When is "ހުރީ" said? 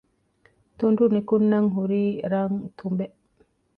1.75-2.01